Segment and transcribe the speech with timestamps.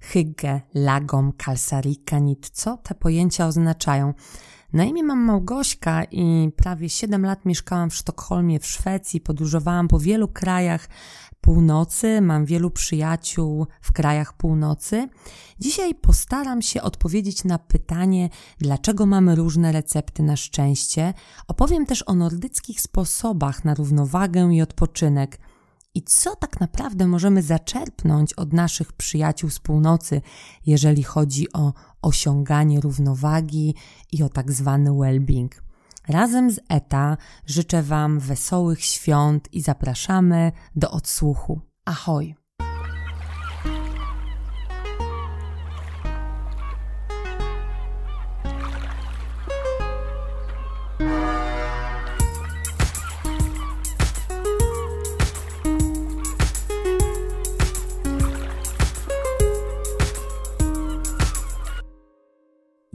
[0.00, 2.50] hygge, lagom, kalsarikanit.
[2.52, 4.14] Co te pojęcia oznaczają?
[4.72, 9.98] Na imię mam Małgośka i prawie 7 lat mieszkałam w Sztokholmie w Szwecji, podróżowałam po
[9.98, 10.88] wielu krajach
[11.40, 15.08] północy, mam wielu przyjaciół w krajach północy.
[15.58, 18.28] Dzisiaj postaram się odpowiedzieć na pytanie,
[18.58, 21.14] dlaczego mamy różne recepty na szczęście.
[21.48, 25.38] Opowiem też o nordyckich sposobach na równowagę i odpoczynek.
[25.94, 30.22] I co tak naprawdę możemy zaczerpnąć od naszych przyjaciół z północy,
[30.66, 31.72] jeżeli chodzi o
[32.02, 33.74] osiąganie równowagi
[34.12, 35.48] i o tak zwany well-being.
[36.08, 37.16] Razem z ETA
[37.46, 41.60] życzę Wam wesołych świąt i zapraszamy do odsłuchu.
[41.84, 42.39] Ahoj!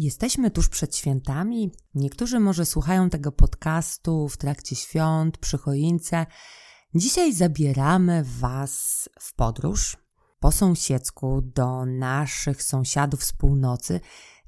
[0.05, 1.71] Jesteśmy tuż przed świętami.
[1.96, 6.26] Niektórzy może słuchają tego podcastu w trakcie świąt, przy choince.
[6.96, 9.98] Dzisiaj zabieramy Was w podróż
[10.40, 13.99] po sąsiedzku do naszych sąsiadów z północy.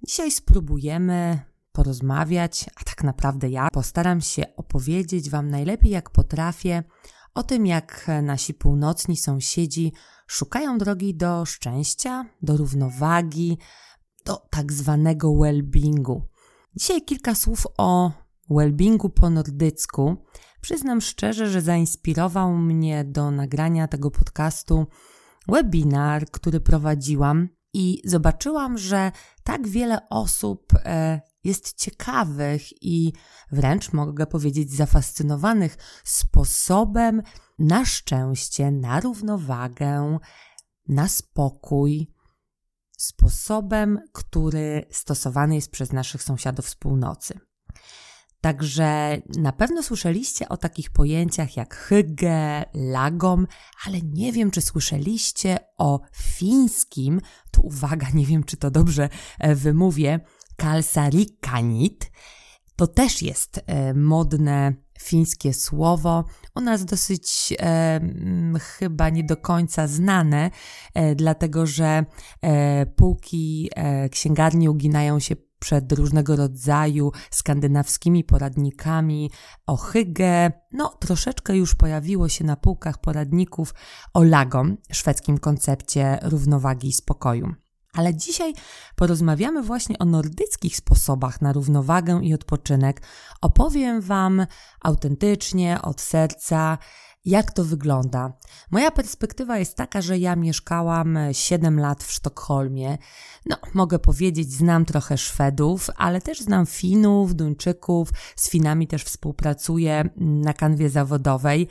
[0.07, 1.39] Dzisiaj spróbujemy
[1.71, 6.83] porozmawiać, a tak naprawdę ja postaram się opowiedzieć Wam najlepiej jak potrafię
[7.33, 9.93] o tym, jak nasi północni sąsiedzi
[10.27, 13.57] szukają drogi do szczęścia, do równowagi,
[14.27, 16.21] do tak zwanego well-beingu.
[16.75, 18.11] Dzisiaj kilka słów o
[18.49, 20.15] well-beingu po nordycku.
[20.61, 24.85] Przyznam szczerze, że zainspirował mnie do nagrania tego podcastu
[25.47, 29.11] webinar, który prowadziłam i zobaczyłam, że
[29.43, 33.13] tak wiele osób e, jest ciekawych i
[33.51, 37.21] wręcz mogę powiedzieć zafascynowanych sposobem
[37.59, 40.17] na szczęście, na równowagę,
[40.87, 42.16] na spokój,
[42.97, 47.39] sposobem, który stosowany jest przez naszych sąsiadów z północy.
[48.41, 53.47] Także na pewno słyszeliście o takich pojęciach jak hygge, lagom,
[53.85, 59.55] ale nie wiem, czy słyszeliście o fińskim, tu uwaga, nie wiem, czy to dobrze e,
[59.55, 60.19] wymówię,
[60.55, 62.11] kalsarikanit.
[62.75, 66.23] To też jest e, modne fińskie słowo.
[66.55, 67.99] U nas dosyć e,
[68.59, 70.51] chyba nie do końca znane,
[70.93, 72.05] e, dlatego że
[72.41, 79.31] e, półki e, księgarni uginają się przed różnego rodzaju skandynawskimi poradnikami
[79.67, 80.51] o hygge.
[80.71, 83.73] No, troszeczkę już pojawiło się na półkach poradników
[84.13, 87.66] o lagom, szwedzkim koncepcie równowagi i spokoju.
[87.97, 88.53] Ale dzisiaj
[88.95, 93.01] porozmawiamy właśnie o nordyckich sposobach na równowagę i odpoczynek.
[93.41, 94.45] Opowiem Wam
[94.81, 96.77] autentycznie, od serca,
[97.25, 98.33] jak to wygląda.
[98.71, 102.97] Moja perspektywa jest taka, że ja mieszkałam 7 lat w Sztokholmie.
[103.45, 108.09] No, mogę powiedzieć, znam trochę Szwedów, ale też znam Finów, Duńczyków.
[108.35, 111.67] Z Finami też współpracuję na kanwie zawodowej.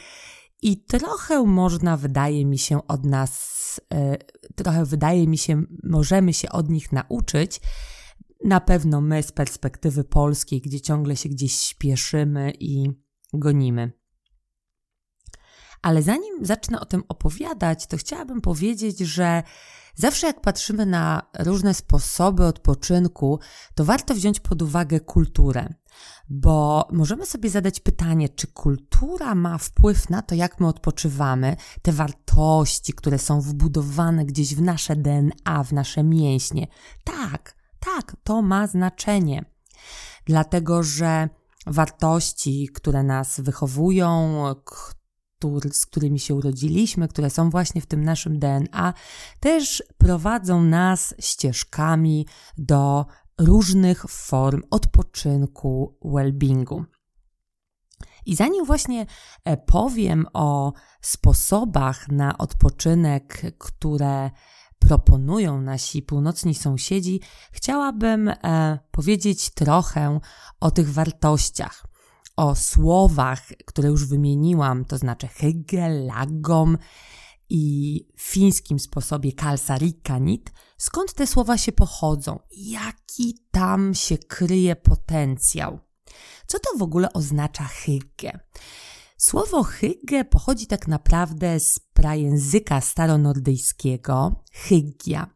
[0.62, 4.16] I trochę można, wydaje mi się, od nas, e,
[4.54, 7.60] trochę wydaje mi się, możemy się od nich nauczyć.
[8.44, 12.90] Na pewno my z perspektywy polskiej, gdzie ciągle się gdzieś śpieszymy i
[13.32, 13.92] gonimy.
[15.82, 19.42] Ale zanim zacznę o tym opowiadać, to chciałabym powiedzieć, że
[19.94, 23.40] zawsze jak patrzymy na różne sposoby odpoczynku,
[23.74, 25.74] to warto wziąć pod uwagę kulturę
[26.28, 31.92] bo możemy sobie zadać pytanie, czy kultura ma wpływ na to, jak my odpoczywamy, te
[31.92, 36.66] wartości, które są wbudowane gdzieś w nasze DNA, w nasze mięśnie.
[37.04, 39.44] Tak, tak, to ma znaczenie.
[40.24, 41.28] Dlatego, że
[41.66, 44.44] wartości, które nas wychowują,
[45.72, 48.94] z którymi się urodziliśmy, które są właśnie w tym naszym DNA,
[49.40, 52.26] też prowadzą nas ścieżkami
[52.58, 53.06] do
[53.38, 56.84] różnych form odpoczynku, well-beingu.
[58.26, 59.06] I zanim właśnie
[59.44, 64.30] e, powiem o sposobach na odpoczynek, które
[64.78, 67.20] proponują nasi północni sąsiedzi,
[67.52, 70.20] chciałabym e, powiedzieć trochę
[70.60, 71.86] o tych wartościach,
[72.36, 76.78] o słowach, które już wymieniłam, to znaczy hygge, lagom
[77.48, 85.78] i fińskim sposobie kalsarikanit, skąd te słowa się pochodzą, jaki tam się kryje potencjał.
[86.46, 88.40] Co to w ogóle oznacza hygge?
[89.18, 95.35] Słowo hygge pochodzi tak naprawdę z prajęzyka staronordyjskiego hyggia.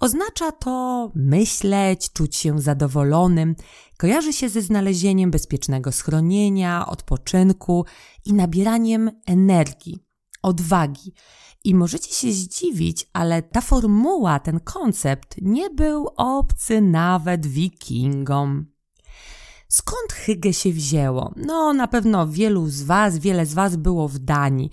[0.00, 3.54] Oznacza to myśleć, czuć się zadowolonym,
[3.98, 7.84] kojarzy się ze znalezieniem bezpiecznego schronienia, odpoczynku
[8.24, 10.12] i nabieraniem energii
[10.42, 11.12] odwagi.
[11.64, 18.66] I możecie się zdziwić, ale ta formuła, ten koncept nie był obcy nawet wikingom.
[19.68, 21.34] Skąd hygge się wzięło?
[21.36, 24.70] No, na pewno wielu z Was, wiele z Was było w Danii.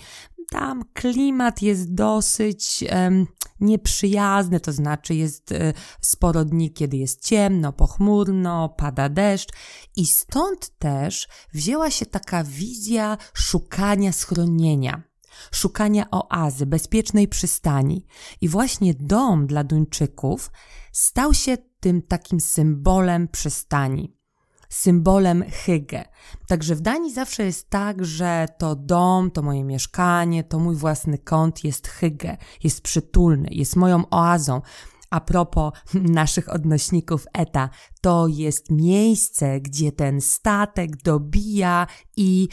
[0.49, 3.27] Tam klimat jest dosyć um,
[3.61, 9.49] nieprzyjazny, to znaczy jest um, sporo dni, kiedy jest ciemno, pochmurno, pada deszcz
[9.95, 15.09] i stąd też wzięła się taka wizja szukania schronienia
[15.51, 18.05] szukania oazy, bezpiecznej przystani.
[18.41, 20.51] I właśnie dom dla Duńczyków
[20.91, 24.18] stał się tym takim symbolem przystani
[24.69, 26.05] symbolem hygge.
[26.47, 31.17] Także w Danii zawsze jest tak, że to dom, to moje mieszkanie, to mój własny
[31.17, 34.61] kąt jest hygge, jest przytulny, jest moją oazą.
[35.09, 37.69] A propos naszych odnośników ETA,
[38.01, 41.87] to jest miejsce, gdzie ten statek dobija
[42.17, 42.47] i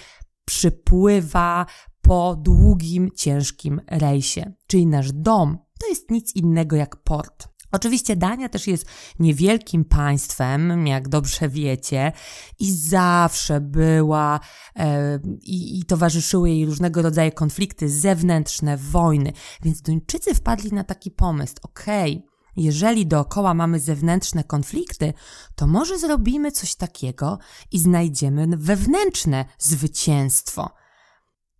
[0.45, 1.67] przypływa
[2.03, 4.53] po długim, ciężkim rejsie.
[4.67, 7.49] Czyli nasz dom to jest nic innego jak port.
[7.73, 8.87] Oczywiście Dania też jest
[9.19, 12.13] niewielkim państwem, jak dobrze wiecie,
[12.59, 14.41] i zawsze była
[14.77, 19.33] e, i, i towarzyszyły jej różnego rodzaju konflikty zewnętrzne, wojny.
[19.63, 25.13] Więc Duńczycy wpadli na taki pomysł: okej, okay, jeżeli dookoła mamy zewnętrzne konflikty,
[25.55, 27.39] to może zrobimy coś takiego
[27.73, 30.71] i znajdziemy wewnętrzne zwycięstwo.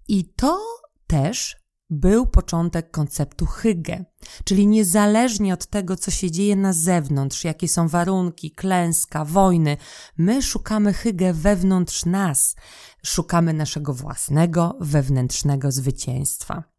[0.09, 0.61] I to
[1.07, 4.05] też był początek konceptu hygge,
[4.45, 9.77] czyli niezależnie od tego, co się dzieje na zewnątrz, jakie są warunki, klęska, wojny,
[10.19, 12.57] my szukamy hygge wewnątrz nas,
[13.05, 16.77] szukamy naszego własnego wewnętrznego zwycięstwa.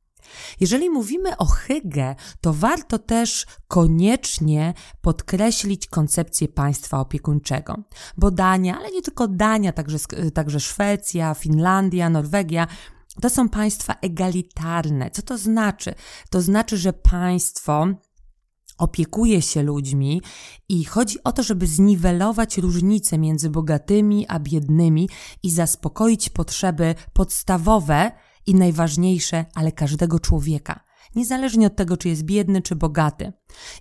[0.59, 7.83] Jeżeli mówimy o hygge, to warto też koniecznie podkreślić koncepcję państwa opiekuńczego,
[8.17, 9.97] bo Dania, ale nie tylko Dania, także,
[10.33, 12.67] także Szwecja, Finlandia, Norwegia
[13.21, 15.11] to są państwa egalitarne.
[15.11, 15.93] Co to znaczy?
[16.29, 17.87] To znaczy, że państwo
[18.77, 20.21] opiekuje się ludźmi
[20.69, 25.09] i chodzi o to, żeby zniwelować różnice między bogatymi a biednymi
[25.43, 28.11] i zaspokoić potrzeby podstawowe
[28.45, 30.87] i najważniejsze, ale każdego człowieka.
[31.15, 33.33] Niezależnie od tego, czy jest biedny, czy bogaty.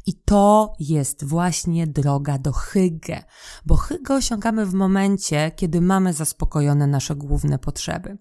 [0.07, 3.25] I to jest właśnie droga do hygge,
[3.67, 8.19] bo hygge osiągamy w momencie, kiedy mamy zaspokojone nasze główne potrzeby.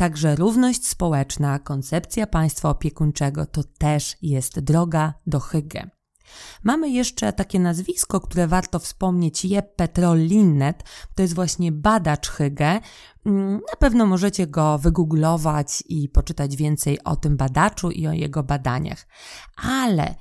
[0.00, 5.90] Także równość społeczna, koncepcja państwa opiekuńczego to też jest droga do hygge.
[6.62, 10.82] Mamy jeszcze takie nazwisko, które warto wspomnieć, Jeppe Troll-Linnet.
[11.14, 12.80] To jest właśnie badacz Hygge.
[13.26, 18.42] Mm, na pewno możecie go wygooglować i poczytać więcej o tym badaczu i o jego
[18.42, 19.06] badaniach.
[19.56, 20.14] Ale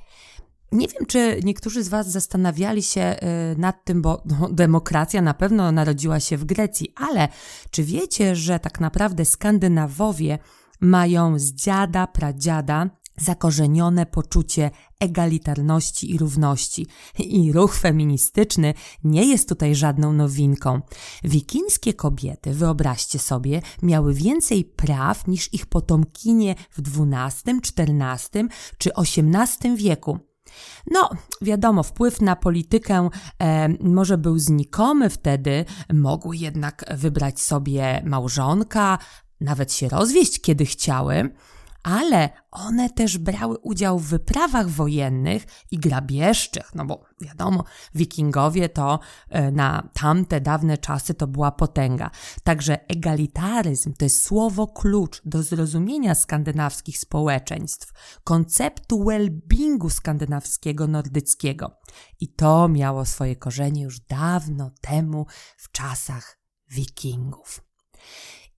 [0.71, 3.15] nie wiem, czy niektórzy z Was zastanawiali się
[3.53, 7.27] y, nad tym, bo no, demokracja na pewno narodziła się w Grecji, ale
[7.71, 10.39] czy wiecie, że tak naprawdę Skandynawowie
[10.81, 12.89] mają z dziada, pradziada
[13.21, 16.87] zakorzenione poczucie egalitarności i równości.
[17.19, 18.73] I ruch feministyczny
[19.03, 20.81] nie jest tutaj żadną nowinką.
[21.23, 29.75] Wikińskie kobiety, wyobraźcie sobie, miały więcej praw niż ich potomkinie w XII, XIV czy XVIII
[29.75, 30.28] wieku.
[30.91, 31.09] No,
[31.41, 33.09] wiadomo, wpływ na politykę
[33.39, 38.97] e, może był znikomy wtedy, mogły jednak wybrać sobie małżonka,
[39.41, 41.29] nawet się rozwieść, kiedy chciały
[41.83, 47.63] ale one też brały udział w wyprawach wojennych i grabieżczych, no bo wiadomo,
[47.95, 52.11] wikingowie to e, na tamte dawne czasy to była potęga.
[52.43, 57.93] Także egalitaryzm to jest słowo klucz do zrozumienia skandynawskich społeczeństw,
[58.23, 61.79] konceptu well-beingu skandynawskiego, nordyckiego.
[62.19, 65.25] I to miało swoje korzenie już dawno temu
[65.57, 67.61] w czasach wikingów.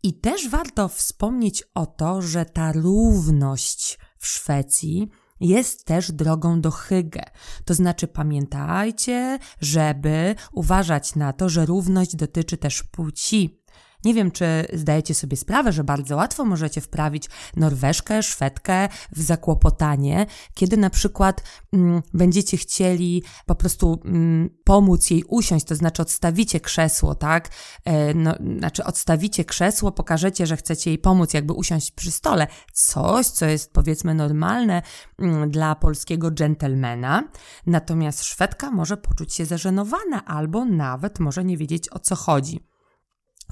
[0.03, 6.71] I też warto wspomnieć o to, że ta równość w Szwecji jest też drogą do
[6.71, 7.23] hygge.
[7.65, 13.60] To znaczy pamiętajcie, żeby uważać na to, że równość dotyczy też płci.
[14.05, 20.25] Nie wiem, czy zdajecie sobie sprawę, że bardzo łatwo możecie wprawić Norweszkę, Szwedkę w zakłopotanie,
[20.53, 21.43] kiedy na przykład
[21.73, 27.49] mm, będziecie chcieli po prostu mm, pomóc jej usiąść, to znaczy odstawicie krzesło, tak?
[27.85, 32.47] E, no, znaczy odstawicie krzesło, pokażecie, że chcecie jej pomóc, jakby usiąść przy stole.
[32.73, 34.81] Coś, co jest powiedzmy normalne
[35.19, 37.23] mm, dla polskiego dżentelmena.
[37.65, 42.70] Natomiast Szwedka może poczuć się zażenowana albo nawet może nie wiedzieć o co chodzi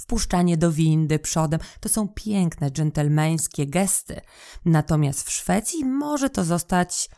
[0.02, 1.60] wpuszczanie do windy przodem.
[1.80, 4.22] To są piękne, dżentelmeńskie gesty.
[4.66, 7.10] Natomiast w Szwecji może to zostać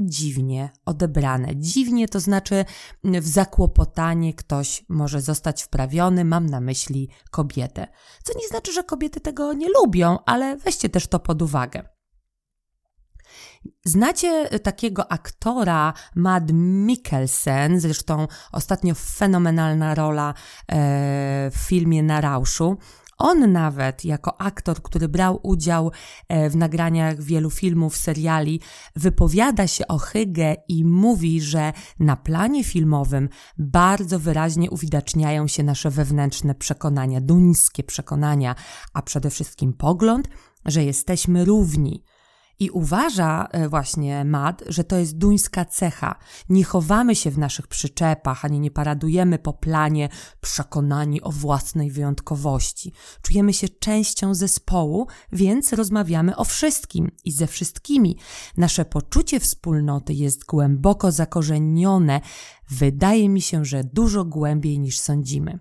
[0.00, 1.56] dziwnie odebrane.
[1.56, 2.64] Dziwnie to znaczy
[3.04, 7.86] w zakłopotanie ktoś może zostać wprawiony, mam na myśli kobietę.
[8.24, 11.88] Co nie znaczy, że kobiety tego nie lubią, ale weźcie też to pod uwagę.
[13.84, 20.34] Znacie takiego aktora Mad Mikkelsen, zresztą ostatnio fenomenalna rola
[20.68, 20.74] e,
[21.50, 22.76] w filmie Na Rauszu.
[23.18, 25.90] On nawet, jako aktor, który brał udział
[26.28, 28.60] e, w nagraniach wielu filmów, seriali,
[28.96, 33.28] wypowiada się o Hygge i mówi, że na planie filmowym
[33.58, 38.54] bardzo wyraźnie uwidaczniają się nasze wewnętrzne przekonania, duńskie przekonania,
[38.92, 40.28] a przede wszystkim pogląd,
[40.64, 42.02] że jesteśmy równi,
[42.62, 46.18] i uważa e, właśnie Mad, że to jest duńska cecha.
[46.48, 50.08] Nie chowamy się w naszych przyczepach, ani nie paradujemy po planie
[50.40, 52.92] przekonani o własnej wyjątkowości.
[53.22, 58.16] Czujemy się częścią zespołu, więc rozmawiamy o wszystkim i ze wszystkimi.
[58.56, 62.20] Nasze poczucie wspólnoty jest głęboko zakorzenione.
[62.70, 65.58] Wydaje mi się, że dużo głębiej niż sądzimy.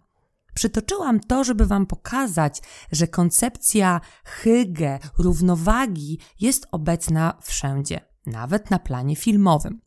[0.53, 9.15] Przytoczyłam to, żeby Wam pokazać, że koncepcja hygge, równowagi jest obecna wszędzie, nawet na planie
[9.15, 9.81] filmowym.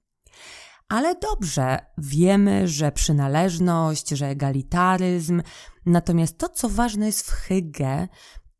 [0.88, 5.42] Ale dobrze, wiemy, że przynależność, że egalitaryzm,
[5.86, 8.08] natomiast to, co ważne jest w hygge,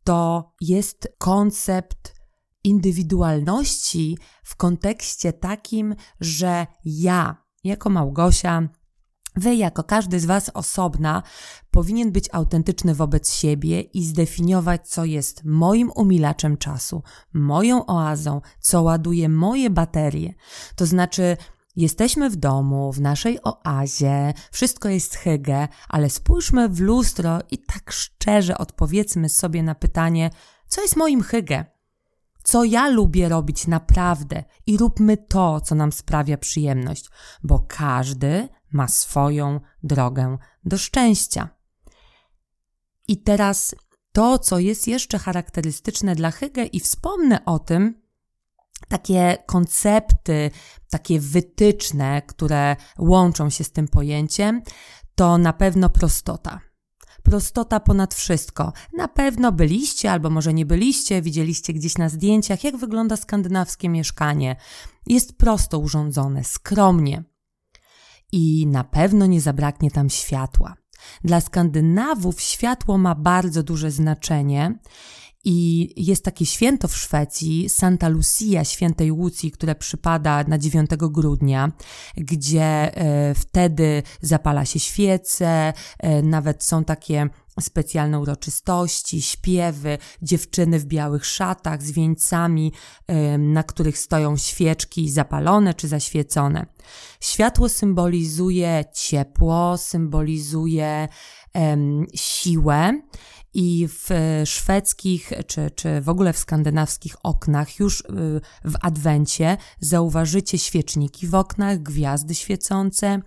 [0.05, 2.15] to jest koncept
[2.65, 8.69] indywidualności w kontekście takim, że ja, jako Małgosia,
[9.37, 11.23] Wy, jako każdy z Was osobna,
[11.71, 18.83] powinien być autentyczny wobec siebie i zdefiniować, co jest moim umilaczem czasu, moją oazą, co
[18.83, 20.35] ładuje moje baterie.
[20.77, 21.37] To znaczy,
[21.77, 27.93] jesteśmy w domu, w naszej oazie, wszystko jest hygge, ale spójrzmy w lustro i tak
[27.93, 30.31] szczerze odpowiedzmy sobie na pytanie,
[30.69, 31.65] co jest moim hygge?
[32.45, 37.11] Co ja lubię robić naprawdę i róbmy to, co nam sprawia przyjemność,
[37.43, 41.49] bo każdy ma swoją drogę do szczęścia.
[43.09, 43.75] I teraz
[44.13, 48.03] to, co jest jeszcze charakterystyczne dla Hygge, i wspomnę o tym,
[48.89, 50.51] takie koncepty,
[50.91, 54.63] takie wytyczne, które łączą się z tym pojęciem,
[55.15, 56.61] to na pewno prostota.
[57.23, 58.73] Prostota ponad wszystko.
[58.97, 64.57] Na pewno byliście, albo może nie byliście, widzieliście gdzieś na zdjęciach, jak wygląda skandynawskie mieszkanie.
[65.07, 67.34] Jest prosto urządzone, skromnie
[68.35, 70.75] i na pewno nie zabraknie tam światła.
[71.25, 74.79] Dla Skandynawów światło ma bardzo duże znaczenie
[75.45, 81.73] i jest takie święto w Szwecji, Santa Lucia świętej Łucji, które przypada na 9 grudnia,
[82.17, 87.29] gdzie e, wtedy zapala się świece, e, nawet są takie
[87.61, 92.73] specjalne uroczystości, śpiewy, dziewczyny w białych szatach z wieńcami,
[93.39, 96.67] na których stoją świeczki zapalone czy zaświecone.
[97.21, 101.09] Światło symbolizuje ciepło, symbolizuje
[102.15, 103.01] siłę.
[103.57, 104.09] I w
[104.45, 108.05] szwedzkich, czy, czy w ogóle w skandynawskich oknach, już y,
[108.65, 113.21] w adwencie zauważycie świeczniki w oknach, gwiazdy świecące,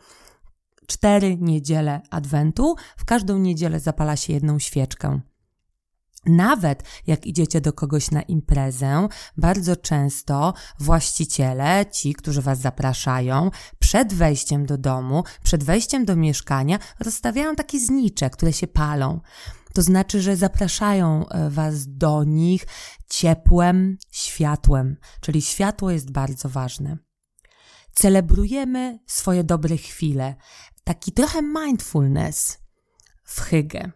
[0.87, 5.21] cztery niedziele Adwentu, w każdą niedzielę zapala się jedną świeczkę.
[6.25, 14.13] Nawet jak idziecie do kogoś na imprezę, bardzo często właściciele, ci, którzy Was zapraszają, przed
[14.13, 19.19] wejściem do domu, przed wejściem do mieszkania, rozstawiają takie znicze, które się palą.
[19.73, 22.67] To znaczy, że zapraszają e, Was do nich
[23.09, 26.97] ciepłem, światłem, czyli światło jest bardzo ważne.
[27.93, 30.35] Celebrujemy swoje dobre chwile,
[30.87, 32.57] taki trochę mindfulness
[33.23, 33.91] w Hygge.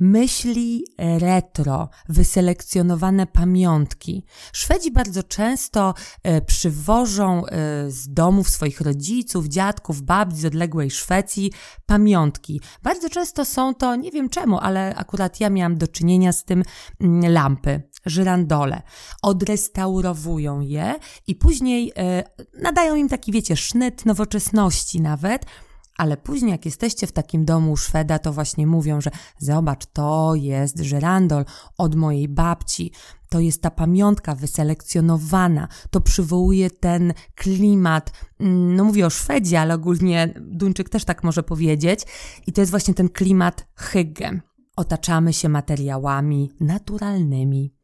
[0.00, 4.24] Myśli retro, wyselekcjonowane pamiątki.
[4.52, 7.50] Szwedzi bardzo często e, przywożą e,
[7.90, 11.52] z domów swoich rodziców, dziadków, babci z odległej Szwecji
[11.86, 12.60] pamiątki.
[12.82, 16.62] Bardzo często są to, nie wiem czemu, ale akurat ja miałam do czynienia z tym
[17.00, 18.82] mm, lampy, żyrandole.
[19.22, 20.94] Odrestaurowują je
[21.26, 22.24] i później e,
[22.62, 25.46] nadają im taki, wiecie, sznyt nowoczesności nawet–
[25.98, 30.78] ale później, jak jesteście w takim domu Szweda, to właśnie mówią, że zobacz, to jest
[30.78, 31.44] żyrandol
[31.78, 32.92] od mojej babci.
[33.28, 38.12] To jest ta pamiątka wyselekcjonowana, to przywołuje ten klimat.
[38.40, 42.00] Mm, no mówię o Szwedzie, ale ogólnie Duńczyk też tak może powiedzieć.
[42.46, 44.40] I to jest właśnie ten klimat hygge.
[44.76, 47.77] Otaczamy się materiałami naturalnymi.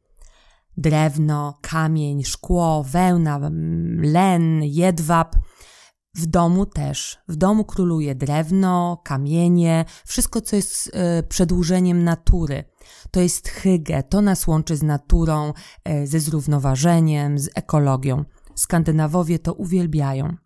[0.77, 5.37] Drewno, kamień, szkło, wełna, mm, len, jedwab–
[6.15, 7.19] w domu też.
[7.29, 12.65] W domu króluje drewno, kamienie, wszystko, co jest e, przedłużeniem natury.
[13.11, 15.53] To jest hygge, to nas łączy z naturą,
[15.85, 18.25] e, ze zrównoważeniem, z ekologią.
[18.55, 20.37] Skandynawowie to uwielbiają.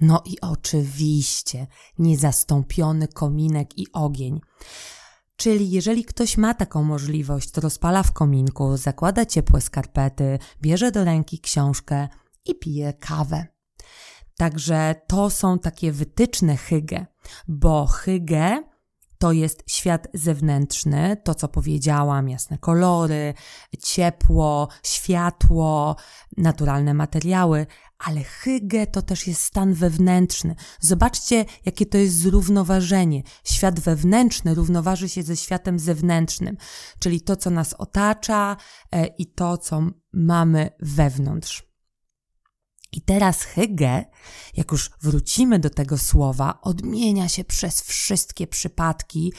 [0.00, 1.66] No i oczywiście
[1.98, 4.40] niezastąpiony kominek i ogień.
[5.36, 11.04] Czyli jeżeli ktoś ma taką możliwość, to rozpala w kominku, zakłada ciepłe skarpety, bierze do
[11.04, 12.08] ręki książkę
[12.44, 13.46] i pije kawę.
[14.36, 17.06] Także to są takie wytyczne hygge,
[17.48, 18.62] bo hygge
[19.18, 23.34] to jest świat zewnętrzny, to co powiedziałam, jasne kolory,
[23.82, 25.96] ciepło, światło,
[26.36, 27.66] naturalne materiały,
[27.98, 30.54] ale hygge to też jest stan wewnętrzny.
[30.80, 33.22] Zobaczcie, jakie to jest zrównoważenie.
[33.44, 36.56] Świat wewnętrzny równoważy się ze światem zewnętrznym,
[36.98, 38.56] czyli to, co nas otacza
[38.92, 41.73] e, i to, co mamy wewnątrz.
[42.94, 44.04] I teraz hygge,
[44.56, 49.32] jak już wrócimy do tego słowa, odmienia się przez wszystkie przypadki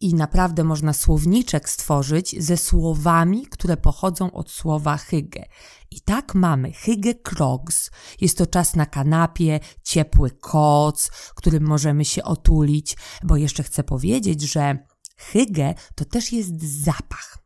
[0.00, 5.44] i naprawdę można słowniczek stworzyć ze słowami, które pochodzą od słowa hygge.
[5.90, 7.90] I tak mamy hygge krogs.
[8.20, 14.42] Jest to czas na kanapie, ciepły koc, którym możemy się otulić, bo jeszcze chcę powiedzieć,
[14.42, 14.86] że
[15.16, 17.39] hygge to też jest zapach.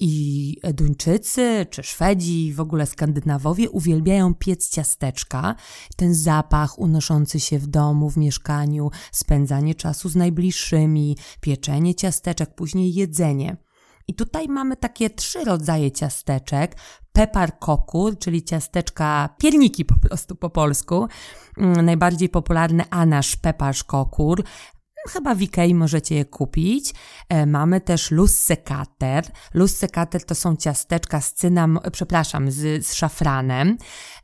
[0.00, 5.54] I Duńczycy czy Szwedzi, w ogóle Skandynawowie uwielbiają piec ciasteczka.
[5.96, 12.94] Ten zapach unoszący się w domu, w mieszkaniu, spędzanie czasu z najbliższymi, pieczenie ciasteczek, później
[12.94, 13.56] jedzenie.
[14.08, 16.76] I tutaj mamy takie trzy rodzaje ciasteczek.
[17.12, 21.08] Pepar kokur, czyli ciasteczka, pierniki po prostu po polsku.
[21.56, 24.44] Mm, najbardziej popularny anasz peparz kokur,
[25.08, 26.94] Chyba w Ikei możecie je kupić.
[27.28, 29.24] E, mamy też lussekater.
[29.54, 33.76] Lussekater to są ciasteczka z cynam, przepraszam, z, z szafranem.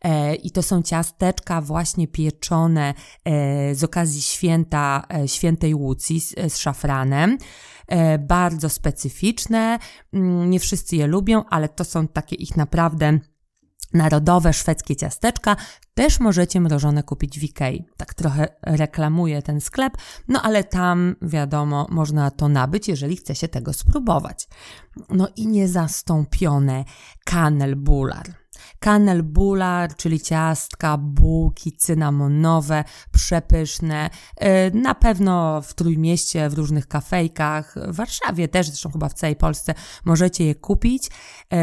[0.05, 6.59] E, I to są ciasteczka właśnie pieczone e, z okazji święta świętej Łucji z, z
[6.59, 7.39] szafranem.
[8.19, 9.79] Bardzo specyficzne.
[10.13, 13.19] Mm, nie wszyscy je lubią, ale to są takie ich naprawdę
[13.95, 15.57] narodowe szwedzkie ciasteczka
[15.95, 17.85] też możecie mrożone kupić w Ikei.
[17.97, 19.93] Tak trochę reklamuję ten sklep,
[20.29, 24.49] no ale tam wiadomo, można to nabyć, jeżeli chce się tego spróbować.
[25.11, 26.85] No i niezastąpione
[27.25, 28.45] kanelbular.
[28.79, 34.11] Kanelbular, czyli ciastka, bułki cynamonowe, przepyszne.
[34.11, 39.37] Y, na pewno w Trójmieście, w różnych kafejkach, w Warszawie też, zresztą chyba w całej
[39.37, 41.07] Polsce możecie je kupić.
[41.07, 41.57] Y,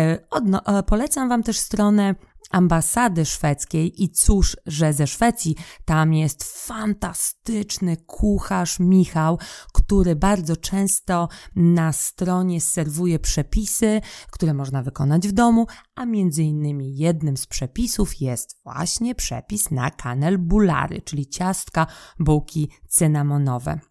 [0.80, 2.16] y, polecam Wam też stronę
[2.52, 9.40] ambasady szwedzkiej i cóż, że ze Szwecji tam jest fantastyczny kucharz Michał,
[9.74, 16.98] który bardzo często na stronie serwuje przepisy, które można wykonać w domu, a między innymi
[16.98, 21.88] jednym z przepisów jest właśnie przepis na kanel bulary, czyli ciastka,
[22.20, 23.91] bułki cynamonowe.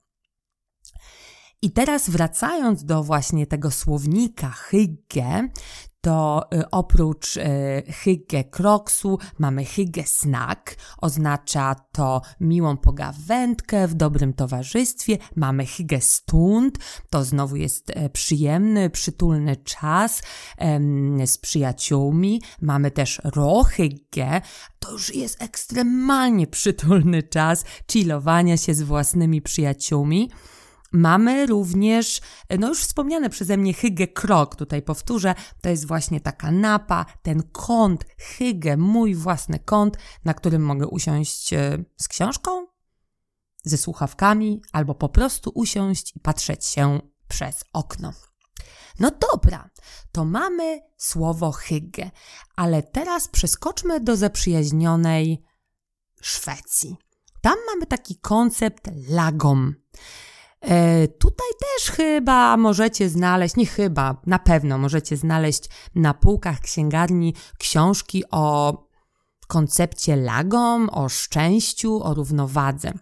[1.63, 5.49] I teraz wracając do właśnie tego słownika hygge,
[6.01, 7.43] to y, oprócz y,
[7.93, 10.77] hygge kroksu mamy hygge snack.
[10.99, 15.19] Oznacza to miłą pogawędkę w dobrym towarzystwie.
[15.37, 16.79] Mamy hygge stund.
[17.11, 20.23] To znowu jest e, przyjemny, przytulny czas
[21.27, 22.43] z przyjaciółmi.
[22.61, 24.41] Mamy też rohygge.
[24.79, 30.31] To już jest ekstremalnie przytulny czas chillowania się z własnymi przyjaciółmi.
[30.93, 32.21] Mamy również,
[32.59, 37.43] no już wspomniane przeze mnie hygge krok, tutaj powtórzę, to jest właśnie ta kanapa, ten
[37.53, 42.67] kąt, hygge, mój własny kąt, na którym mogę usiąść e, z książką,
[43.65, 48.13] ze słuchawkami, albo po prostu usiąść i patrzeć się przez okno.
[49.01, 49.71] No dobra,
[50.13, 52.11] to mamy słowo hygge,
[52.57, 55.45] ale teraz przeskoczmy do zaprzyjaźnionej
[56.21, 56.97] Szwecji.
[57.41, 59.75] Tam mamy taki koncept lagom.
[60.61, 67.35] E, tutaj też chyba możecie znaleźć, nie chyba, na pewno możecie znaleźć na półkach księgarni
[67.59, 68.75] książki o
[69.47, 72.93] koncepcie lagom, o szczęściu, o równowadze.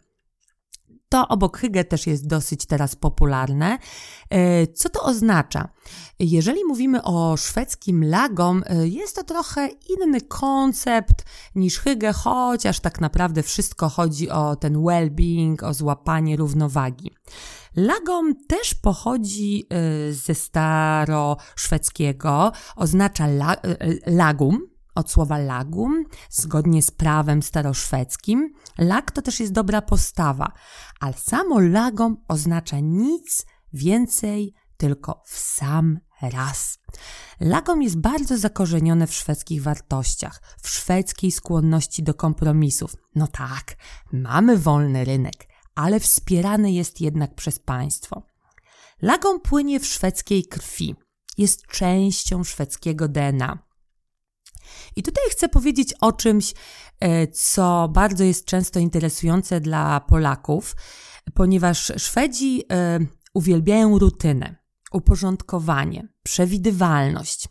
[1.09, 3.79] To obok hygge też jest dosyć teraz popularne.
[4.31, 5.69] E, co to oznacza?
[6.19, 13.01] Jeżeli mówimy o szwedzkim lagom, e, jest to trochę inny koncept niż hygge, chociaż tak
[13.01, 17.11] naprawdę wszystko chodzi o ten well-being, o złapanie równowagi.
[17.77, 23.57] Lagom też pochodzi e, ze staroszwedzkiego, oznacza la,
[24.07, 28.53] lagum, od słowa lagum, zgodnie z prawem staroszwedzkim.
[28.79, 30.53] Lag to też jest dobra postawa,
[31.01, 36.79] ale samo lagom oznacza nic więcej, tylko w sam raz.
[37.41, 42.95] Lagom jest bardzo zakorzenione w szwedzkich wartościach, w szwedzkiej skłonności do kompromisów.
[43.15, 43.77] No tak,
[44.13, 48.23] mamy wolny rynek, ale wspierany jest jednak przez państwo.
[49.03, 50.97] Lagom płynie w szwedzkiej krwi.
[51.39, 53.68] Jest częścią szwedzkiego DNA.
[54.97, 56.55] I tutaj chcę powiedzieć o czymś,
[57.01, 60.77] e, co bardzo jest często interesujące dla Polaków,
[61.35, 62.99] ponieważ Szwedzi e,
[63.35, 64.57] uwielbiają rutynę,
[64.93, 67.49] uporządkowanie, przewidywalność.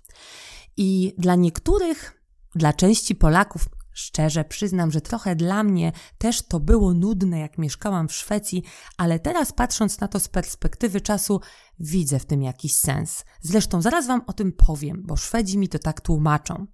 [0.77, 2.23] I dla niektórych,
[2.55, 3.65] dla części Polaków,
[3.97, 8.63] Szczerze przyznam, że trochę dla mnie też to było nudne, jak mieszkałam w Szwecji,
[8.97, 11.41] ale teraz patrząc na to z perspektywy czasu,
[11.79, 13.25] widzę w tym jakiś sens.
[13.41, 16.67] Zresztą zaraz Wam o tym powiem, bo Szwedzi mi to tak tłumaczą.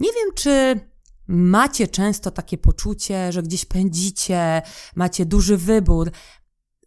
[0.00, 0.80] Nie wiem, czy
[1.26, 4.62] macie często takie poczucie, że gdzieś pędzicie,
[4.96, 6.10] macie duży wybór.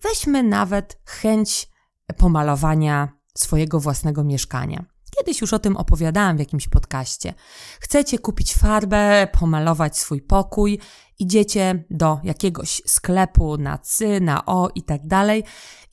[0.04, 1.70] Weźmy nawet chęć
[2.18, 4.86] pomalowania swojego własnego mieszkania.
[5.18, 7.34] Kiedyś już o tym opowiadałam w jakimś podcaście.
[7.80, 10.80] Chcecie kupić farbę, pomalować swój pokój,
[11.20, 15.44] idziecie do jakiegoś sklepu na cy, na o i tak dalej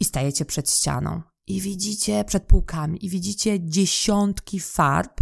[0.00, 1.22] i stajecie przed ścianą.
[1.46, 5.20] I widzicie przed półkami, i widzicie dziesiątki farb,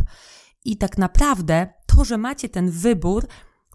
[0.65, 3.27] i tak naprawdę to, że macie ten wybór,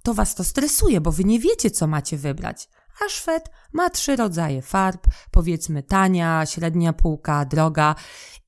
[0.04, 2.70] to was to stresuje, bo wy nie wiecie, co macie wybrać.
[3.06, 7.96] A Szwed ma trzy rodzaje farb, powiedzmy tania, średnia półka, droga.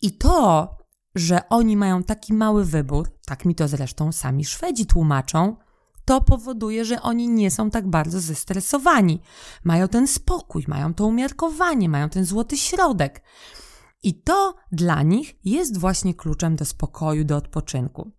[0.02, 0.70] I to
[1.16, 5.56] że oni mają taki mały wybór, tak mi to zresztą sami Szwedzi tłumaczą,
[6.06, 9.22] to powoduje, że oni nie są tak bardzo zestresowani.
[9.64, 13.24] Mają ten spokój, mają to umiarkowanie, mają ten złoty środek.
[14.04, 18.12] I to dla nich jest właśnie kluczem do spokoju, do odpoczynku.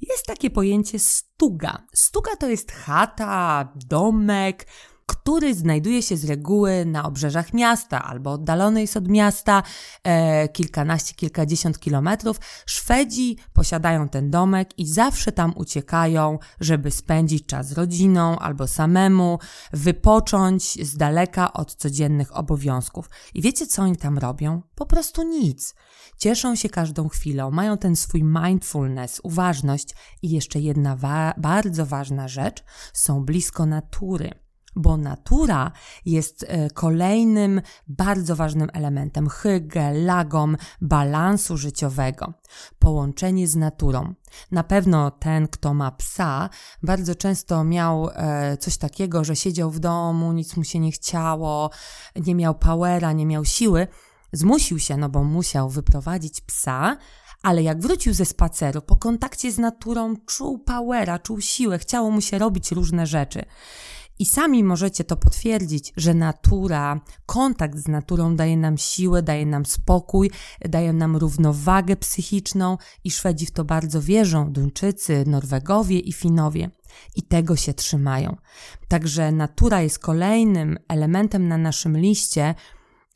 [0.00, 1.86] Jest takie pojęcie stuga.
[1.94, 4.66] Stuga to jest chata, domek,
[5.06, 9.62] który znajduje się z reguły na obrzeżach miasta albo oddalony jest od miasta
[10.04, 12.40] e, kilkanaście, kilkadziesiąt kilometrów.
[12.66, 19.38] Szwedzi posiadają ten domek i zawsze tam uciekają, żeby spędzić czas z rodziną albo samemu,
[19.72, 23.10] wypocząć z daleka od codziennych obowiązków.
[23.34, 24.62] I wiecie, co oni tam robią?
[24.74, 25.74] Po prostu nic.
[26.18, 32.28] Cieszą się każdą chwilą, mają ten swój mindfulness, uważność i jeszcze jedna wa bardzo ważna
[32.28, 34.43] rzecz, są blisko natury
[34.76, 35.72] bo natura
[36.06, 42.32] jest e, kolejnym bardzo ważnym elementem hygge, lagom, balansu życiowego.
[42.78, 44.14] Połączenie z naturą.
[44.50, 46.50] Na pewno ten, kto ma psa,
[46.82, 51.70] bardzo często miał e, coś takiego, że siedział w domu, nic mu się nie chciało,
[52.16, 53.86] nie miał powera, nie miał siły.
[54.32, 56.96] Zmusił się, no bo musiał wyprowadzić psa,
[57.42, 62.20] ale jak wrócił ze spaceru, po kontakcie z naturą, czuł powera, czuł siłę, chciało mu
[62.20, 63.44] się robić różne rzeczy.
[64.18, 69.66] I sami możecie to potwierdzić, że natura, kontakt z naturą daje nam siłę, daje nam
[69.66, 76.70] spokój, daje nam równowagę psychiczną i Szwedzi w to bardzo wierzą, Duńczycy, Norwegowie i Finowie.
[77.16, 78.36] I tego się trzymają.
[78.88, 82.54] Także natura jest kolejnym elementem na naszym liście,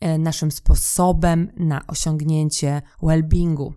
[0.00, 3.72] e, naszym sposobem na osiągnięcie well-beingu.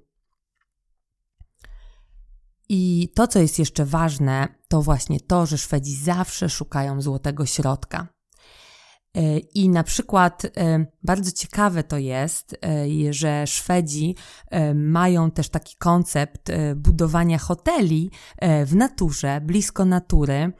[2.73, 8.07] I to, co jest jeszcze ważne, to właśnie to, że Szwedzi zawsze szukają złotego środka.
[9.17, 14.15] E, I na przykład e, bardzo ciekawe to jest, e, że Szwedzi
[14.75, 18.12] mają też taki koncept budowania hoteli
[18.65, 20.51] w naturze, blisko natury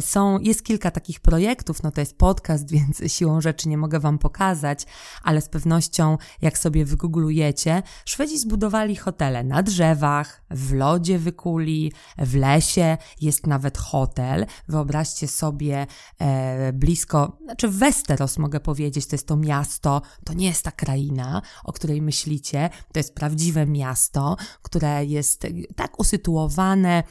[0.00, 4.18] są, jest kilka takich projektów, no to jest podcast, więc siłą rzeczy nie mogę Wam
[4.18, 4.86] pokazać,
[5.22, 12.34] ale z pewnością, jak sobie wygooglujecie, Szwedzi zbudowali hotele na drzewach, w lodzie wykuli, w
[12.34, 14.46] lesie, jest nawet hotel.
[14.68, 15.86] Wyobraźcie sobie
[16.18, 21.42] e, blisko, znaczy Westeros mogę powiedzieć, to jest to miasto, to nie jest ta kraina,
[21.64, 27.02] o której myślicie, to jest prawdziwe miasto, które jest tak usytuowane,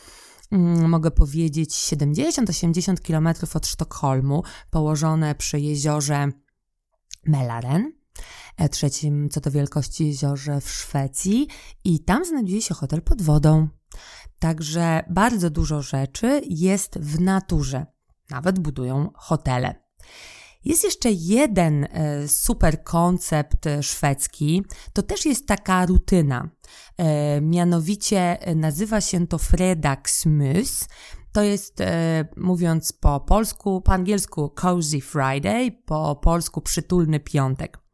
[0.87, 6.27] mogę powiedzieć, 70-80 km od Sztokholmu, położone przy jeziorze
[7.25, 7.91] Melaren,
[8.57, 11.47] e, trzecim co do wielkości jeziorze w Szwecji,
[11.83, 13.67] i tam znajduje się hotel pod wodą.
[14.39, 17.85] Także bardzo dużo rzeczy jest w naturze.
[18.29, 19.75] Nawet budują hotele.
[20.65, 26.49] Jest jeszcze jeden e, super koncept e, szwedzki, to też jest taka rutyna.
[26.97, 30.87] E, mianowicie nazywa się to Fredagsmys.
[31.31, 31.77] To jest,
[32.37, 37.88] mówiąc po polsku, po angielsku Cozy Friday, po polsku przytulny piątek.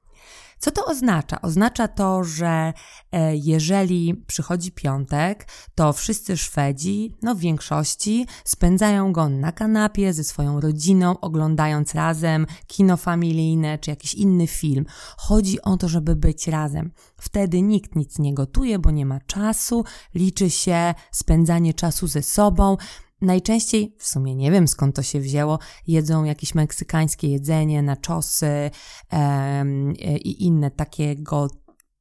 [0.66, 1.42] Co to oznacza?
[1.42, 2.74] Oznacza to, że
[3.12, 10.24] e, jeżeli przychodzi piątek, to wszyscy Szwedzi, no w większości, spędzają go na kanapie ze
[10.24, 14.86] swoją rodziną, oglądając razem kino familijne czy jakiś inny film.
[15.18, 16.92] Chodzi o to, żeby być razem.
[17.18, 19.84] Wtedy nikt nic nie gotuje, bo nie ma czasu,
[20.16, 22.78] liczy się spędzanie czasu ze sobą.
[23.22, 28.72] Najczęściej, w sumie nie wiem skąd to się wzięło, jedzą jakieś meksykańskie jedzenie, naczosy
[29.12, 31.48] um, i inne takiego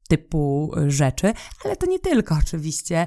[0.08, 1.32] typu rzeczy,
[1.64, 3.06] ale to nie tylko oczywiście.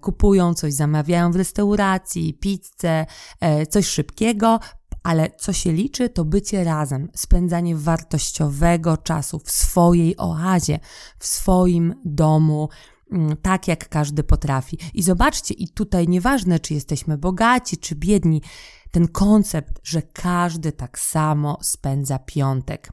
[0.00, 3.06] Kupują coś, zamawiają w restauracji, pizzę,
[3.40, 4.60] e, coś szybkiego,
[5.02, 10.80] ale co się liczy, to bycie razem, spędzanie wartościowego czasu w swojej oazie,
[11.18, 12.68] w swoim domu,
[13.42, 14.78] tak jak każdy potrafi.
[14.94, 18.42] I zobaczcie, i tutaj nieważne, czy jesteśmy bogaci, czy biedni,
[18.90, 22.92] ten koncept, że każdy tak samo spędza piątek.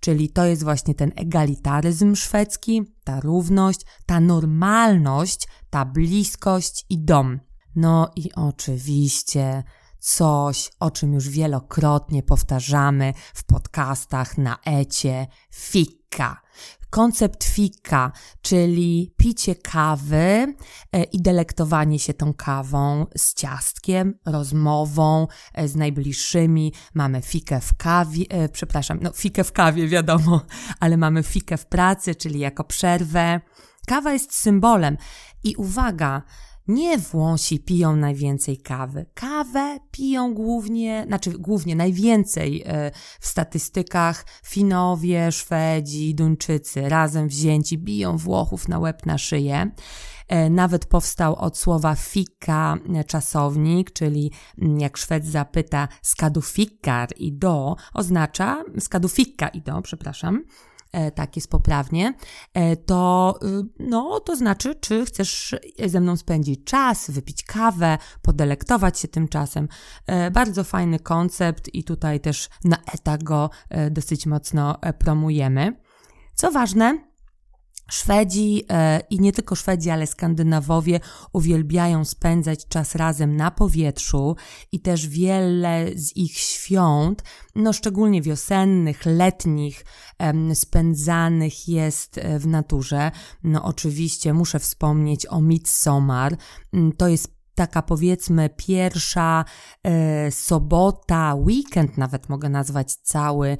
[0.00, 7.40] Czyli to jest właśnie ten egalitaryzm szwedzki, ta równość, ta normalność, ta bliskość i dom.
[7.76, 9.62] No i oczywiście
[9.98, 16.40] coś, o czym już wielokrotnie powtarzamy w podcastach na ecie, fika.
[16.90, 20.54] Koncept fika, czyli picie kawy
[20.92, 26.72] e, i delektowanie się tą kawą z ciastkiem, rozmową e, z najbliższymi.
[26.94, 30.40] Mamy fikę w kawie, e, przepraszam, no fikę w kawie wiadomo,
[30.80, 33.40] ale mamy fikę w pracy, czyli jako przerwę.
[33.86, 34.96] Kawa jest symbolem.
[35.44, 36.22] I uwaga,
[36.68, 39.06] nie Włosi piją najwięcej kawy.
[39.14, 48.16] Kawę piją głównie, znaczy głównie najwięcej e, w statystykach Finowie, Szwedzi, Duńczycy razem wzięci biją
[48.16, 49.70] Włochów na łeb na szyję.
[50.28, 52.76] E, nawet powstał od słowa fika
[53.06, 60.44] czasownik, czyli mm, jak Szwed zapyta skadufikar i do, oznacza skadufikka i do, przepraszam,
[61.14, 62.14] tak jest poprawnie,
[62.54, 65.54] e, to, y, no, to znaczy, czy chcesz
[65.86, 69.68] ze mną spędzić czas, wypić kawę, podelektować się tym czasem.
[70.06, 73.50] E, bardzo fajny koncept i tutaj też na ETA go
[73.90, 75.80] dosyć mocno promujemy.
[76.34, 77.07] Co ważne,
[77.90, 81.00] Szwedzi e, i nie tylko Szwedzi, ale Skandynawowie
[81.32, 84.36] uwielbiają spędzać czas razem na powietrzu
[84.72, 87.22] i też wiele z ich świąt,
[87.54, 89.84] no szczególnie wiosennych, letnich,
[90.54, 93.10] spędzanych jest e, w naturze.
[93.42, 96.36] No oczywiście muszę wspomnieć o Midsommar.
[96.72, 99.44] Mm, to jest taka powiedzmy pierwsza
[99.84, 103.56] e, sobota, weekend nawet mogę nazwać cały,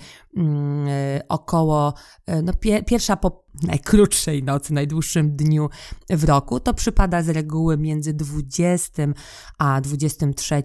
[1.28, 1.94] około,
[2.26, 5.68] e, no pie, pierwsza po najkrótszej nocy, najdłuższym dniu
[6.10, 6.60] w roku.
[6.60, 9.02] To przypada z reguły między 20
[9.58, 10.62] a 23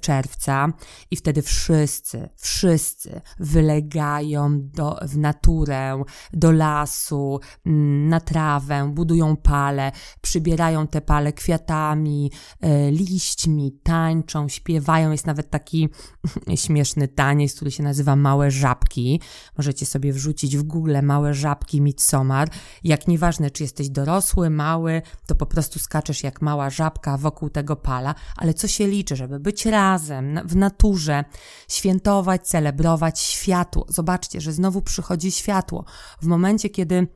[0.00, 0.68] czerwca
[1.10, 6.02] i wtedy wszyscy, wszyscy wylegają do, w naturę,
[6.32, 15.12] do lasu, mm, na trawę, budują pale, przybierają te pale kwiatami, e, liśćmi, tańczą, śpiewają.
[15.12, 15.88] Jest nawet taki
[16.64, 19.09] śmieszny taniec, który się nazywa Małe Żabki.
[19.58, 22.48] Możecie sobie wrzucić w Google Małe Żabki Midsommar
[22.84, 27.76] jak nieważne, czy jesteś dorosły, mały, to po prostu skaczesz jak mała żabka wokół tego
[27.76, 31.24] pala, ale co się liczy, żeby być razem, w naturze,
[31.68, 33.86] świętować, celebrować światło.
[33.88, 35.84] Zobaczcie, że znowu przychodzi światło.
[36.22, 37.06] W momencie, kiedy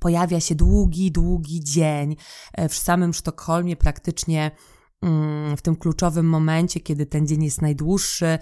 [0.00, 2.16] pojawia się długi, długi dzień,
[2.52, 4.50] e, w samym Sztokholmie praktycznie
[5.02, 8.38] mm, w tym kluczowym momencie, kiedy ten dzień jest najdłuższy,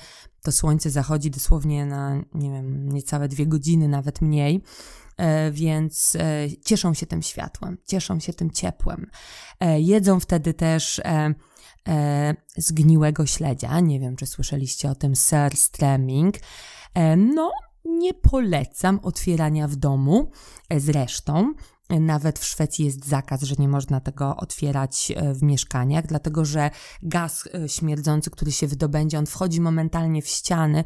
[0.46, 4.62] to słońce zachodzi dosłownie na, nie wiem, niecałe dwie godziny, nawet mniej.
[5.16, 9.10] E, więc e, cieszą się tym światłem, cieszą się tym ciepłem.
[9.60, 11.00] E, jedzą wtedy też
[12.56, 13.80] zgniłego śledzia.
[13.80, 16.34] Nie wiem, czy słyszeliście o tym ser streaming.
[17.16, 17.52] No,
[17.84, 20.30] nie polecam otwierania w domu.
[20.76, 21.54] Zresztą,
[21.90, 26.70] nawet w Szwecji jest zakaz, że nie można tego otwierać w mieszkaniach, dlatego że
[27.02, 30.84] gaz śmierdzący, który się wydobędzie, on wchodzi momentalnie w ściany,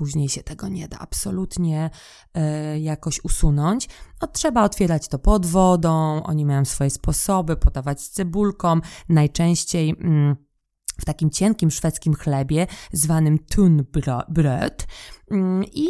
[0.00, 1.90] później się tego nie da absolutnie
[2.34, 3.88] e, jakoś usunąć.
[4.22, 9.94] No, trzeba otwierać to pod wodą, oni mają swoje sposoby, podawać z cebulką, najczęściej.
[10.00, 10.36] Mm,
[11.00, 14.86] w takim cienkim szwedzkim chlebie zwanym tunbröd.
[15.30, 15.88] Mm, I,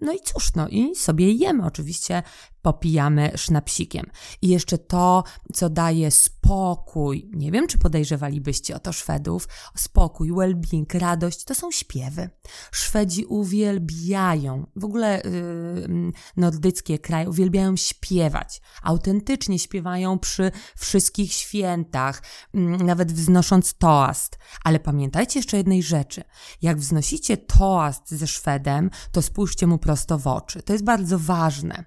[0.00, 1.66] no i cóż, no i sobie jemy.
[1.66, 2.22] Oczywiście
[2.64, 4.10] popijamy sznapsikiem.
[4.42, 10.98] I jeszcze to, co daje spokój, nie wiem, czy podejrzewalibyście o to Szwedów, spokój, well-being,
[10.98, 12.30] radość, to są śpiewy.
[12.72, 18.60] Szwedzi uwielbiają, w ogóle yy, nordyckie kraje uwielbiają śpiewać.
[18.82, 22.22] Autentycznie śpiewają przy wszystkich świętach,
[22.54, 24.38] yy, nawet wznosząc toast.
[24.64, 26.24] Ale pamiętajcie jeszcze jednej rzeczy.
[26.62, 30.62] Jak wznosicie toast ze Szwedem, to spójrzcie mu prosto w oczy.
[30.62, 31.84] To jest bardzo ważne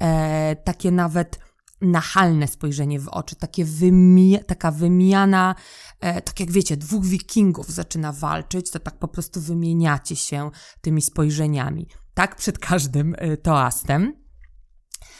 [0.00, 1.38] e, takie nawet
[1.80, 5.54] nachalne spojrzenie w oczy, takie wymi taka wymiana,
[6.00, 11.02] e, tak jak wiecie, dwóch wikingów zaczyna walczyć, to tak po prostu wymieniacie się tymi
[11.02, 11.88] spojrzeniami.
[12.14, 14.12] Tak przed każdym e, toastem.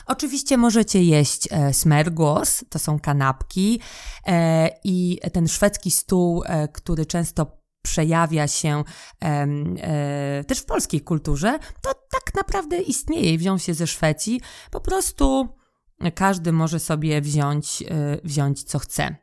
[0.06, 3.80] Oczywiście możecie jeść e, smergos, to są kanapki
[4.26, 8.84] e, i ten szwedzki stół, e, który często przejawia się
[9.24, 14.40] e, też w polskiej kulturze, to tak naprawdę istnieje i wziął się ze Szwecji.
[14.70, 15.48] Po prostu
[16.14, 17.86] każdy może sobie wziąć, e,
[18.24, 19.16] wziąć co chce.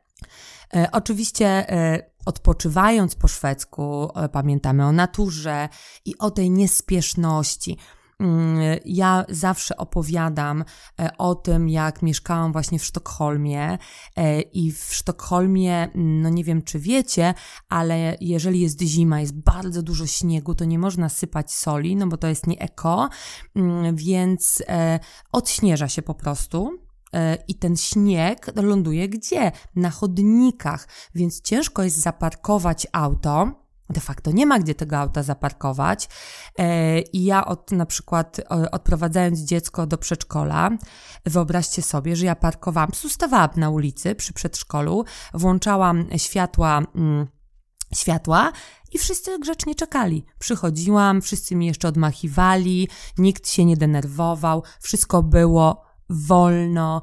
[0.74, 5.68] E, oczywiście e, odpoczywając po szwedzku, e, pamiętamy o naturze
[6.04, 7.78] i o tej niespieszności.
[8.20, 10.64] Mm, ja zawsze opowiadam
[11.00, 13.78] e, o tym, jak mieszkałam właśnie w Sztokholmie
[14.16, 17.34] e, i w Sztokholmie, no nie wiem czy wiecie,
[17.68, 22.16] ale jeżeli jest zima, jest bardzo dużo śniegu, to nie można sypać soli, no bo
[22.16, 23.08] to jest nie eko,
[23.56, 24.62] mm, więc
[25.32, 26.78] odśnieża się po prostu
[27.48, 29.52] i ten śnieg ląduje gdzie?
[29.76, 33.63] Na chodnikach, więc ciężko jest zaparkować auto.
[33.90, 36.08] De facto nie ma gdzie tego auta zaparkować.
[36.58, 38.40] E, I ja od, na przykład
[38.72, 40.70] odprowadzając dziecko do przedszkola,
[41.26, 46.82] wyobraźcie sobie, że ja parkowałam, stawałam na ulicy przy przedszkolu, włączałam światła.
[46.94, 47.26] Mm,
[47.94, 48.52] światła
[48.92, 50.24] i wszyscy grzecznie czekali.
[50.38, 57.02] Przychodziłam, wszyscy mi jeszcze odmachiwali, nikt się nie denerwował, wszystko było wolno,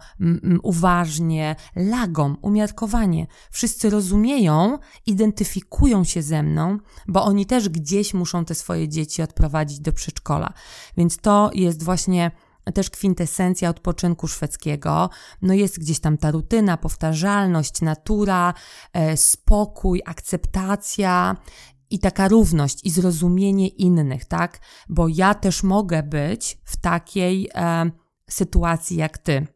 [0.63, 3.27] uważnie, lagom, umiarkowanie.
[3.51, 9.79] Wszyscy rozumieją, identyfikują się ze mną, bo oni też gdzieś muszą te swoje dzieci odprowadzić
[9.79, 10.53] do przedszkola.
[10.97, 12.31] Więc to jest właśnie
[12.73, 15.09] też kwintesencja odpoczynku szwedzkiego.
[15.41, 18.53] No jest gdzieś tam ta rutyna, powtarzalność, natura,
[18.93, 21.35] e, spokój, akceptacja
[21.89, 24.59] i taka równość i zrozumienie innych, tak?
[24.89, 27.91] Bo ja też mogę być w takiej e,
[28.33, 29.47] sytuacji jak ty.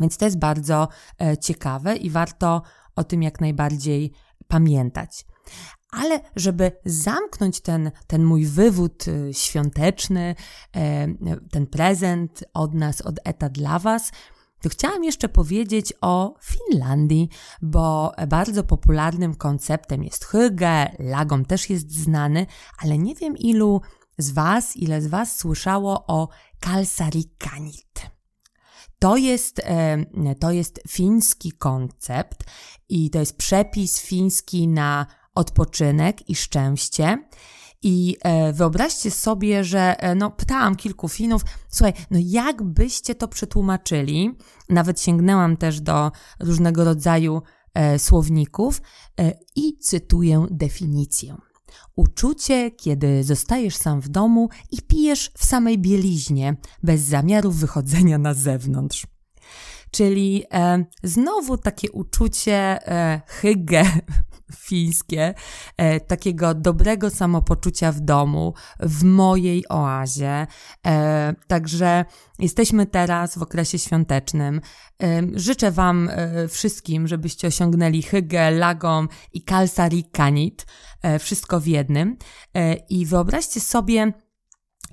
[0.00, 0.88] Więc to jest bardzo
[1.20, 2.62] e, ciekawe i warto
[2.96, 4.12] o tym jak najbardziej
[4.48, 5.26] pamiętać.
[5.90, 10.34] Ale żeby zamknąć ten, ten mój wywód e, świąteczny,
[10.76, 11.08] e,
[11.50, 14.12] ten prezent od nas, od ETA dla Was,
[14.62, 17.28] to chciałam jeszcze powiedzieć o Finlandii,
[17.62, 22.46] bo bardzo popularnym konceptem jest hygge, lagom też jest znany,
[22.78, 23.80] ale nie wiem ilu
[24.18, 26.28] z Was, ile z Was słyszało o
[26.60, 28.18] kalsarikanit.
[28.98, 30.04] To jest, e,
[30.40, 32.44] to jest fiński koncept
[32.88, 37.28] i to jest przepis fiński na odpoczynek i szczęście.
[37.82, 43.28] I e, wyobraźcie sobie, że e, no, pytałam kilku Finów, słuchaj, no jak byście to
[43.28, 44.38] przetłumaczyli?
[44.68, 47.42] Nawet sięgnęłam też do różnego rodzaju
[47.98, 48.82] słowników
[49.56, 51.36] i cytuję definicję.
[51.96, 58.34] Uczucie, kiedy zostajesz sam w domu i pijesz w samej bieliźnie, bez zamiaru wychodzenia na
[58.34, 59.06] zewnątrz.
[59.90, 63.84] Czyli e, znowu takie uczucie e, hygge
[64.56, 65.34] fińskie,
[65.76, 70.46] e, takiego dobrego samopoczucia w domu, w mojej oazie.
[70.86, 72.04] E, także
[72.38, 74.60] jesteśmy teraz w okresie świątecznym.
[75.02, 80.66] E, życzę Wam e, wszystkim, żebyście osiągnęli hygge, lagom i kalsari kanit,
[81.02, 82.16] e, wszystko w jednym.
[82.54, 84.12] E, I wyobraźcie sobie,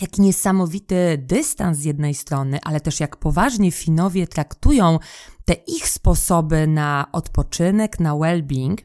[0.02, 5.00] jaki niesamowity dystans z jednej strony, ale też jak poważnie Finowie traktują
[5.46, 8.76] te ich sposoby na odpoczynek, na well-being.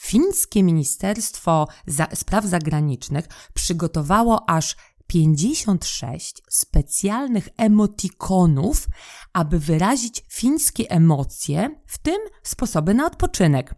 [0.00, 1.66] Fińskie Ministerstwo
[2.14, 8.88] Spraw Zagranicznych przygotowało aż 56 specjalnych emotikonów,
[9.32, 13.74] aby wyrazić fińskie emocje, w tym sposoby na odpoczynek.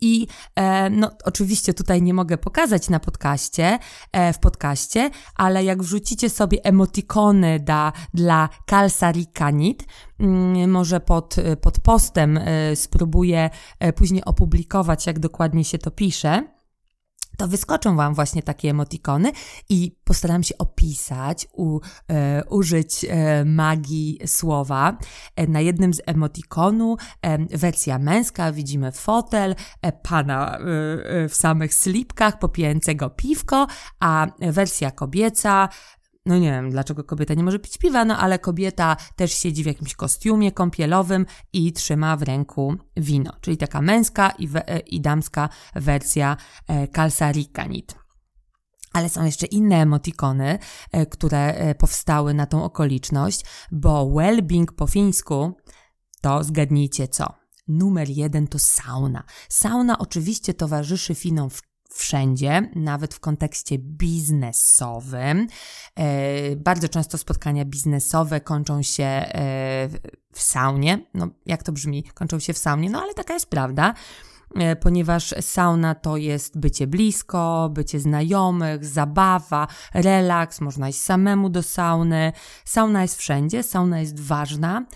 [0.00, 3.78] I e, no, oczywiście tutaj nie mogę pokazać na podcaście,
[4.12, 9.84] e, w podcaście, ale jak wrzucicie sobie emotikony da, dla Kalsarikanit,
[10.18, 16.59] mm, może pod, pod postem e, spróbuję e, później opublikować, jak dokładnie się to pisze
[17.36, 19.32] to wyskoczą Wam właśnie takie emotikony
[19.68, 24.98] i postaram się opisać, u, e, użyć e, magii słowa.
[25.36, 30.58] E, na jednym z emotikonu e, wersja męska widzimy fotel, e, pana e,
[31.28, 33.66] w samych slipkach popijającego piwko,
[34.00, 35.68] a wersja kobieca
[36.30, 39.66] no nie wiem, dlaczego kobieta nie może pić piwa, no ale kobieta też siedzi w
[39.66, 45.48] jakimś kostiumie kąpielowym i trzyma w ręku wino, czyli taka męska i, we, i damska
[45.74, 46.36] wersja
[46.68, 47.94] e, kalsarikanit.
[48.92, 50.58] Ale są jeszcze inne emotikony,
[50.92, 55.56] e, które e, powstały na tą okoliczność, bo well-being po fińsku
[56.20, 57.34] to zgadnijcie co?
[57.68, 59.24] Numer jeden to sauna.
[59.48, 65.46] Sauna oczywiście towarzyszy Finom w wszędzie, nawet w kontekście biznesowym.
[65.96, 69.88] E, bardzo często spotkania biznesowe kończą się e,
[70.32, 71.06] w saunie.
[71.14, 72.02] No, jak to brzmi?
[72.02, 73.94] Kończą się w saunie, no ale taka jest prawda
[74.54, 81.62] e, ponieważ sauna to jest bycie blisko, bycie znajomych, zabawa, relaks, można iść samemu do
[81.62, 82.32] sauny.
[82.64, 84.86] Sauna jest wszędzie, sauna jest ważna.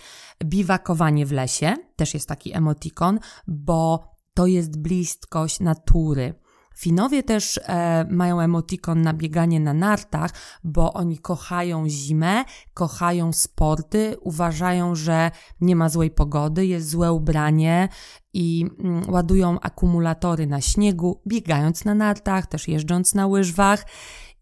[0.45, 6.44] Biwakowanie w lesie też jest taki emotikon, bo to jest bliskość natury.
[6.75, 10.31] Finowie też e, mają emotikon na bieganie na nartach,
[10.65, 12.45] bo oni kochają zimę,
[12.75, 17.89] kochają sporty, uważają, że nie ma złej pogody, jest złe ubranie
[18.33, 23.87] i mm, ładują akumulatory na śniegu, biegając na nartach, też jeżdżąc na łyżwach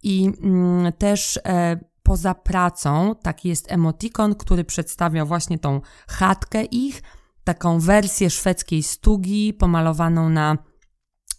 [0.03, 7.03] i mm, też e, poza pracą taki jest emotikon, który przedstawia właśnie tą chatkę ich,
[7.45, 10.59] taką wersję szwedzkiej stugi pomalowaną na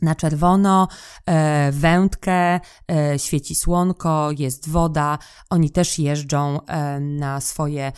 [0.03, 0.87] na czerwono,
[1.25, 2.59] e, wędkę,
[2.91, 5.17] e, świeci słonko, jest woda.
[5.49, 7.91] Oni też jeżdżą e, na swoje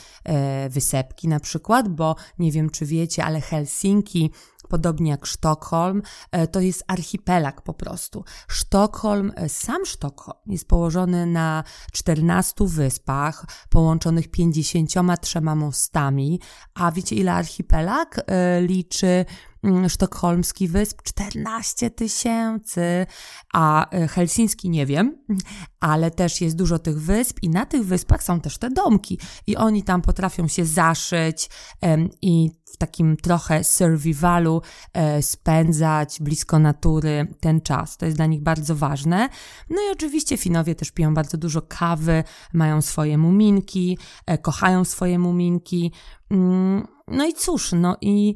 [0.69, 4.31] wysepki na przykład, bo nie wiem czy wiecie, ale Helsinki
[4.69, 6.01] podobnie jak Sztokholm,
[6.31, 8.23] e, to jest archipelag po prostu.
[8.47, 11.63] Sztokholm, e, sam Sztokholm jest położony na
[11.93, 16.39] 14 wyspach, połączonych 53 mostami,
[16.73, 18.21] a wiecie ile archipelag
[18.61, 19.25] liczy
[19.65, 21.01] Mm, sztokholmski wysp?
[21.03, 23.05] 14 tysięcy,
[23.53, 25.17] a e, helsiński nie wiem,
[25.79, 29.19] ale też jest dużo tych wysp i na tych wyspach są też te domki.
[29.47, 31.49] I oni tam potrafią się zaszyć
[32.21, 34.61] i w takim trochę survivalu
[34.93, 37.97] e, spędzać blisko natury ten czas.
[37.97, 39.29] To jest dla nich bardzo ważne.
[39.69, 42.23] No i oczywiście Finowie też piją bardzo dużo kawy,
[42.53, 45.91] mają swoje muminki, e, kochają swoje muminki.
[46.31, 48.35] Mm, no i cóż, no i,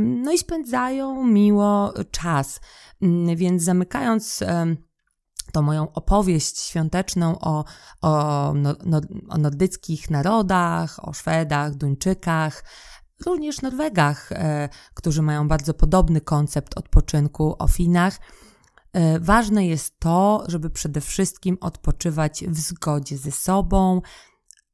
[0.00, 2.60] no i spędzają miło czas.
[3.02, 4.42] Mm, więc zamykając
[5.52, 7.64] tą moją opowieść świąteczną o,
[8.02, 12.64] o, no, no, o nordyckich narodach, o Szwedach, Duńczykach,
[13.24, 18.20] również Norwegach, e, którzy mają bardzo podobny koncept odpoczynku, o Finach.
[18.92, 24.02] E, ważne jest to, żeby przede wszystkim odpoczywać w zgodzie ze sobą,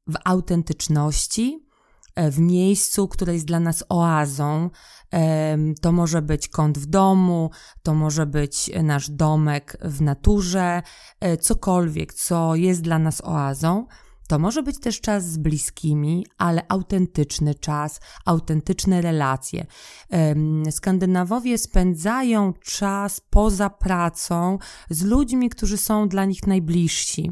[0.07, 1.67] w autentyczności,
[2.15, 4.69] e, w miejscu, które jest dla nas oazą.
[5.81, 7.49] To może być kąt w domu,
[7.83, 10.81] to może być nasz domek w naturze,
[11.41, 13.85] cokolwiek, co jest dla nas oazą.
[14.27, 19.65] To może być też czas z bliskimi, ale autentyczny czas, autentyczne relacje.
[20.71, 24.57] Skandynawowie spędzają czas poza pracą
[24.89, 27.31] z ludźmi, którzy są dla nich najbliżsi,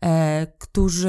[0.00, 1.08] e, którzy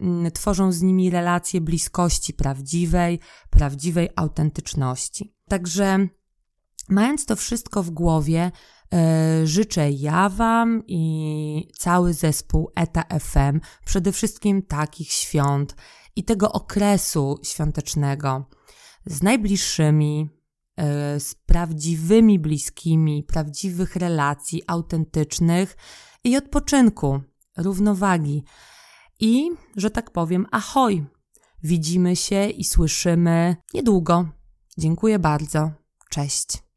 [0.00, 3.20] mm, tworzą z nimi relacje bliskości prawdziwej,
[3.50, 5.34] prawdziwej autentyczności.
[5.48, 6.08] Także,
[6.88, 8.50] mając to wszystko w głowie,
[9.44, 15.76] życzę ja Wam i cały zespół ETA FM przede wszystkim takich świąt
[16.16, 18.46] i tego okresu świątecznego
[19.06, 20.28] z najbliższymi,
[20.76, 25.76] e, z prawdziwymi bliskimi, prawdziwych relacji autentycznych
[26.24, 27.20] i odpoczynku,
[27.56, 28.44] równowagi.
[29.20, 31.04] I, że tak powiem, ahoj!
[31.64, 34.28] Widzimy się i słyszymy niedługo.
[34.78, 35.70] Dziękuję bardzo.
[36.10, 36.71] Cześć.